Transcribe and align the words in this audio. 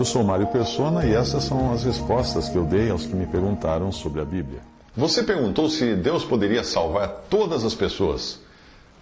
Eu 0.00 0.04
sou 0.06 0.24
Mário 0.24 0.46
Persona 0.46 1.04
e 1.04 1.12
essas 1.12 1.44
são 1.44 1.74
as 1.74 1.84
respostas 1.84 2.48
que 2.48 2.56
eu 2.56 2.64
dei 2.64 2.88
aos 2.88 3.04
que 3.04 3.14
me 3.14 3.26
perguntaram 3.26 3.92
sobre 3.92 4.22
a 4.22 4.24
Bíblia. 4.24 4.62
Você 4.96 5.22
perguntou 5.22 5.68
se 5.68 5.94
Deus 5.94 6.24
poderia 6.24 6.64
salvar 6.64 7.26
todas 7.28 7.66
as 7.66 7.74
pessoas. 7.74 8.40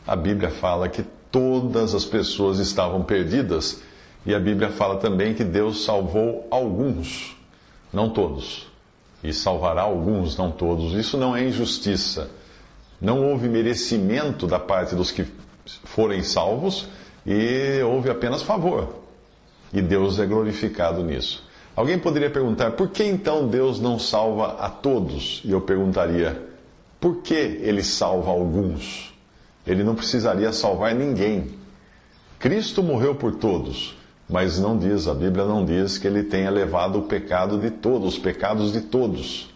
A 0.04 0.16
Bíblia 0.16 0.50
fala 0.50 0.88
que 0.88 1.04
todas 1.30 1.94
as 1.94 2.04
pessoas 2.04 2.58
estavam 2.58 3.04
perdidas 3.04 3.80
e 4.26 4.34
a 4.34 4.40
Bíblia 4.40 4.70
fala 4.70 4.96
também 4.96 5.34
que 5.34 5.44
Deus 5.44 5.84
salvou 5.84 6.48
alguns, 6.50 7.36
não 7.92 8.10
todos. 8.10 8.66
E 9.22 9.32
salvará 9.32 9.82
alguns, 9.82 10.36
não 10.36 10.50
todos. 10.50 10.94
Isso 10.94 11.16
não 11.16 11.36
é 11.36 11.44
injustiça. 11.46 12.28
Não 13.00 13.24
houve 13.24 13.48
merecimento 13.48 14.48
da 14.48 14.58
parte 14.58 14.96
dos 14.96 15.12
que 15.12 15.24
forem 15.64 16.24
salvos 16.24 16.88
e 17.24 17.80
houve 17.84 18.10
apenas 18.10 18.42
favor. 18.42 19.06
E 19.72 19.82
Deus 19.82 20.18
é 20.18 20.26
glorificado 20.26 21.02
nisso. 21.02 21.46
Alguém 21.76 21.98
poderia 21.98 22.28
perguntar, 22.30 22.72
por 22.72 22.88
que 22.88 23.04
então 23.04 23.46
Deus 23.46 23.78
não 23.80 23.98
salva 23.98 24.56
a 24.58 24.68
todos? 24.68 25.40
E 25.44 25.52
eu 25.52 25.60
perguntaria, 25.60 26.42
por 26.98 27.22
que 27.22 27.34
ele 27.34 27.84
salva 27.84 28.30
alguns? 28.30 29.14
Ele 29.66 29.84
não 29.84 29.94
precisaria 29.94 30.52
salvar 30.52 30.94
ninguém. 30.94 31.56
Cristo 32.38 32.82
morreu 32.82 33.14
por 33.14 33.36
todos, 33.36 33.96
mas 34.28 34.58
não 34.58 34.76
diz, 34.76 35.06
a 35.06 35.14
Bíblia 35.14 35.44
não 35.44 35.64
diz 35.64 35.98
que 35.98 36.06
ele 36.06 36.24
tenha 36.24 36.50
levado 36.50 36.98
o 36.98 37.02
pecado 37.02 37.58
de 37.58 37.70
todos, 37.70 38.14
os 38.14 38.18
pecados 38.18 38.72
de 38.72 38.80
todos. 38.80 39.48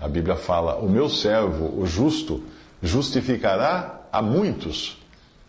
A 0.00 0.08
Bíblia 0.08 0.36
fala: 0.36 0.76
o 0.76 0.88
meu 0.88 1.08
servo, 1.08 1.78
o 1.78 1.86
justo, 1.86 2.42
justificará 2.82 4.00
a 4.10 4.22
muitos, 4.22 4.98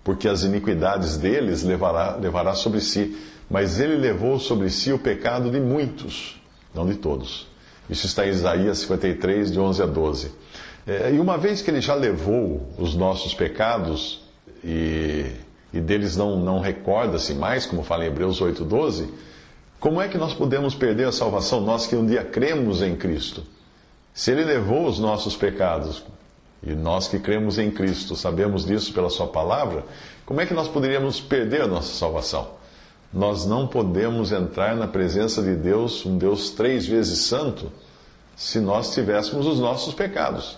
porque 0.03 0.27
as 0.27 0.43
iniquidades 0.43 1.17
deles 1.17 1.63
levará, 1.63 2.17
levará 2.17 2.53
sobre 2.53 2.81
si 2.81 3.17
mas 3.49 3.80
ele 3.80 3.95
levou 3.95 4.39
sobre 4.39 4.69
si 4.69 4.91
o 4.91 4.99
pecado 4.99 5.52
de 5.52 5.59
muitos, 5.59 6.41
não 6.73 6.86
de 6.86 6.95
todos. 6.95 7.47
Isso 7.89 8.05
está 8.05 8.25
em 8.25 8.30
Isaías 8.30 8.80
53, 8.80 9.52
de 9.52 9.59
11 9.59 9.83
a 9.83 9.85
12. 9.85 10.31
É, 10.85 11.11
e 11.13 11.19
uma 11.19 11.38
vez 11.38 11.61
que 11.61 11.72
ele 11.72 11.81
já 11.81 11.94
levou 11.94 12.67
os 12.77 12.95
nossos 12.95 13.33
pecados, 13.33 14.22
e, 14.63 15.25
e 15.73 15.80
deles 15.80 16.16
não, 16.16 16.39
não 16.39 16.59
recorda-se 16.59 17.33
mais, 17.33 17.66
como 17.66 17.83
fala 17.83 18.05
em 18.05 18.08
Hebreus 18.08 18.41
8, 18.41 18.63
12, 18.63 19.09
como 19.80 20.02
é 20.02 20.07
que 20.07 20.17
nós 20.17 20.33
podemos 20.33 20.73
perder 20.73 21.07
a 21.07 21.11
salvação, 21.11 21.59
nós 21.61 21.88
que 21.88 21.95
um 21.95 22.05
dia 22.05 22.23
cremos 22.23 22.81
em 22.81 22.95
Cristo? 22.95 23.44
Se 24.13 24.31
ele 24.31 24.45
levou 24.45 24.88
os 24.88 25.00
nossos 25.00 25.35
pecados, 25.35 26.03
e 26.66 26.73
nós 26.73 27.07
que 27.09 27.19
cremos 27.19 27.57
em 27.59 27.69
Cristo 27.69 28.16
sabemos 28.16 28.66
disso 28.66 28.94
pela 28.94 29.09
Sua 29.09 29.28
palavra, 29.28 29.83
como 30.25 30.39
é 30.39 30.45
que 30.45 30.53
nós 30.53 30.67
poderíamos 30.67 31.19
perder 31.19 31.63
a 31.63 31.67
nossa 31.67 31.94
salvação? 31.94 32.62
Nós 33.14 33.45
não 33.45 33.67
podemos 33.67 34.31
entrar 34.31 34.75
na 34.75 34.88
presença 34.88 35.42
de 35.42 35.56
Deus, 35.56 36.03
um 36.03 36.17
Deus 36.17 36.50
três 36.50 36.88
vezes 36.88 37.19
santo, 37.19 37.72
se 38.35 38.59
nós 38.59 38.91
tivéssemos 38.91 39.46
os 39.46 39.59
nossos 39.59 39.94
pecados. 39.94 40.57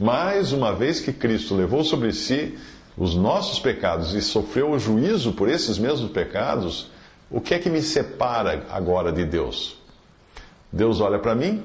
Mas, 0.00 0.52
uma 0.52 0.74
vez 0.74 1.00
que 1.00 1.12
Cristo 1.12 1.54
levou 1.54 1.84
sobre 1.84 2.12
si 2.12 2.56
os 2.96 3.14
nossos 3.14 3.58
pecados 3.58 4.14
e 4.14 4.22
sofreu 4.22 4.70
o 4.70 4.78
juízo 4.78 5.32
por 5.32 5.50
esses 5.50 5.78
mesmos 5.78 6.10
pecados, 6.10 6.90
o 7.30 7.40
que 7.42 7.52
é 7.52 7.58
que 7.58 7.68
me 7.68 7.82
separa 7.82 8.64
agora 8.70 9.12
de 9.12 9.24
Deus? 9.24 9.76
Deus 10.72 11.00
olha 11.00 11.18
para 11.18 11.34
mim 11.34 11.62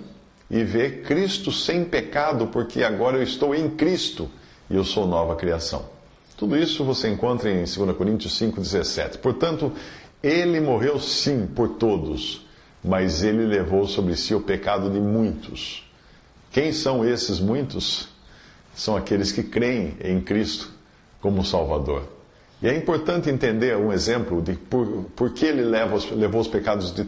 e 0.49 0.63
vê 0.63 0.89
Cristo 0.89 1.51
sem 1.53 1.85
pecado, 1.85 2.47
porque 2.47 2.83
agora 2.83 3.17
eu 3.17 3.23
estou 3.23 3.55
em 3.55 3.69
Cristo 3.69 4.29
e 4.69 4.75
eu 4.75 4.83
sou 4.83 5.07
nova 5.07 5.37
criação. 5.37 5.85
Tudo 6.41 6.57
isso 6.57 6.83
você 6.83 7.07
encontra 7.07 7.51
em 7.51 7.65
2 7.65 7.95
Coríntios 7.95 8.33
5,17. 8.41 9.19
Portanto, 9.19 9.71
ele 10.23 10.59
morreu 10.59 10.99
sim 10.99 11.45
por 11.45 11.75
todos, 11.75 12.43
mas 12.83 13.21
ele 13.21 13.45
levou 13.45 13.87
sobre 13.87 14.15
si 14.15 14.33
o 14.33 14.41
pecado 14.41 14.89
de 14.89 14.99
muitos. 14.99 15.87
Quem 16.51 16.73
são 16.73 17.07
esses 17.07 17.39
muitos? 17.39 18.07
São 18.73 18.97
aqueles 18.97 19.31
que 19.31 19.43
creem 19.43 19.95
em 20.03 20.19
Cristo 20.19 20.71
como 21.21 21.45
Salvador. 21.45 22.09
E 22.59 22.67
é 22.67 22.75
importante 22.75 23.29
entender 23.29 23.77
um 23.77 23.93
exemplo 23.93 24.41
de 24.41 24.53
por, 24.53 25.05
por 25.15 25.33
que 25.33 25.45
ele 25.45 25.61
leva, 25.61 25.99
levou 26.15 26.41
os 26.41 26.47
pecados 26.47 26.91
de. 26.91 27.05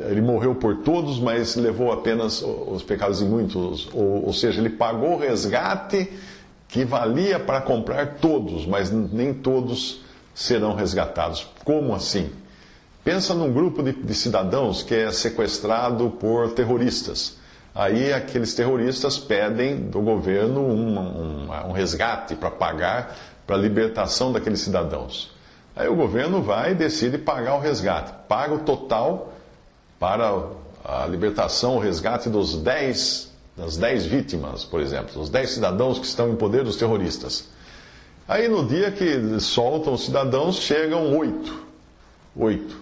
Ele 0.00 0.22
morreu 0.22 0.54
por 0.54 0.78
todos, 0.78 1.20
mas 1.20 1.54
levou 1.54 1.92
apenas 1.92 2.40
os 2.42 2.82
pecados 2.82 3.18
de 3.18 3.26
muitos. 3.26 3.90
Ou, 3.92 4.24
ou 4.24 4.32
seja, 4.32 4.58
ele 4.58 4.70
pagou 4.70 5.16
o 5.16 5.18
resgate 5.18 6.08
que 6.68 6.84
valia 6.84 7.38
para 7.38 7.60
comprar 7.60 8.14
todos, 8.16 8.66
mas 8.66 8.90
nem 8.90 9.32
todos 9.32 10.02
serão 10.34 10.74
resgatados. 10.74 11.46
Como 11.64 11.94
assim? 11.94 12.30
Pensa 13.04 13.34
num 13.34 13.52
grupo 13.52 13.82
de, 13.82 13.92
de 13.92 14.14
cidadãos 14.14 14.82
que 14.82 14.94
é 14.94 15.12
sequestrado 15.12 16.10
por 16.10 16.52
terroristas. 16.52 17.36
Aí 17.74 18.12
aqueles 18.12 18.54
terroristas 18.54 19.18
pedem 19.18 19.76
do 19.76 20.00
governo 20.00 20.60
um, 20.60 20.98
um, 20.98 21.68
um 21.68 21.72
resgate 21.72 22.34
para 22.34 22.50
pagar 22.50 23.16
para 23.46 23.56
a 23.56 23.58
libertação 23.58 24.32
daqueles 24.32 24.60
cidadãos. 24.60 25.30
Aí 25.76 25.88
o 25.88 25.94
governo 25.94 26.40
vai 26.40 26.70
e 26.70 26.74
decide 26.74 27.18
pagar 27.18 27.56
o 27.56 27.60
resgate. 27.60 28.12
Paga 28.28 28.54
o 28.54 28.58
total 28.60 29.32
para 29.98 30.44
a 30.84 31.06
libertação, 31.06 31.76
o 31.76 31.80
resgate 31.80 32.28
dos 32.28 32.56
10, 32.56 33.33
das 33.56 33.76
10 33.76 34.06
vítimas, 34.06 34.64
por 34.64 34.80
exemplo, 34.80 35.20
os 35.20 35.28
10 35.28 35.50
cidadãos 35.50 35.98
que 35.98 36.06
estão 36.06 36.30
em 36.30 36.36
poder 36.36 36.64
dos 36.64 36.76
terroristas. 36.76 37.48
Aí 38.26 38.48
no 38.48 38.66
dia 38.66 38.90
que 38.90 39.38
soltam 39.38 39.92
os 39.92 40.04
cidadãos, 40.04 40.56
chegam 40.56 41.16
oito. 41.16 41.62
Oito. 42.36 42.76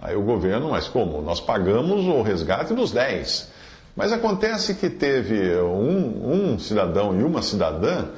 Aí 0.00 0.14
o 0.16 0.22
governo, 0.22 0.70
mas 0.70 0.88
como? 0.88 1.20
Nós 1.20 1.40
pagamos 1.40 2.04
o 2.06 2.22
resgate 2.22 2.72
dos 2.74 2.92
dez. 2.92 3.50
Mas 3.96 4.12
acontece 4.12 4.74
que 4.74 4.90
teve 4.90 5.56
um, 5.60 6.52
um 6.52 6.58
cidadão 6.58 7.18
e 7.18 7.22
uma 7.22 7.42
cidadã 7.42 8.08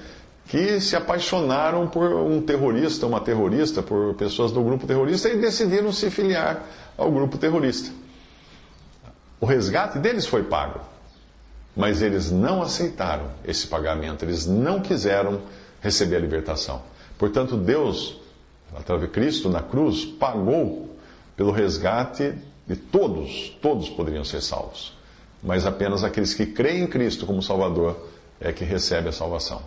que 0.49 0.81
se 0.81 0.95
apaixonaram 0.95 1.87
por 1.89 2.13
um 2.13 2.41
terrorista, 2.41 3.07
uma 3.07 3.21
terrorista, 3.21 3.83
por 3.83 4.15
pessoas 4.15 4.53
do 4.53 4.63
grupo 4.63 4.87
terrorista 4.87 5.29
e 5.29 5.37
decidiram 5.39 5.93
se 5.93 6.09
filiar 6.09 6.63
ao 6.97 7.11
grupo 7.11 7.37
terrorista. 7.37 7.91
O 9.41 9.45
resgate 9.45 9.99
deles 9.99 10.27
foi 10.27 10.45
pago, 10.45 10.81
mas 11.77 12.01
eles 12.01 12.31
não 12.31 12.63
aceitaram 12.63 13.31
esse 13.45 13.67
pagamento, 13.67 14.25
eles 14.25 14.47
não 14.47 14.81
quiseram 14.81 15.43
receber 15.83 16.17
a 16.17 16.21
libertação. 16.21 16.81
Portanto, 17.19 17.57
Deus, 17.57 18.19
através 18.75 19.09
de 19.09 19.15
Cristo 19.15 19.51
na 19.51 19.63
cruz, 19.63 20.05
pagou 20.05 20.97
pelo 21.37 21.53
resgate 21.53 22.35
de 22.67 22.77
todos, 22.77 23.51
todos 23.61 23.91
poderiam 23.91 24.25
ser 24.25 24.41
salvos. 24.41 24.97
Mas 25.43 25.67
apenas 25.67 26.03
aqueles 26.03 26.33
que 26.33 26.47
creem 26.47 26.85
em 26.85 26.87
Cristo 26.87 27.27
como 27.27 27.43
Salvador 27.43 28.09
é 28.41 28.53
que 28.53 28.65
recebem 28.65 29.11
a 29.11 29.13
salvação. 29.13 29.61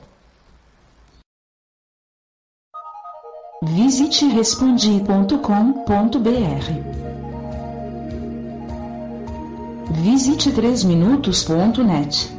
Visite 3.64 4.26
respondi.com.br 4.26 6.99
visite3minutos.net. 9.92 12.39